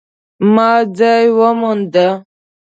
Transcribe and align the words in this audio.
ما 0.53 0.69
ځای 0.97 1.23
وموند 1.37 1.95